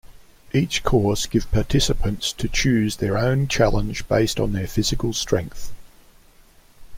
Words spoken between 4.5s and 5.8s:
their physical strength.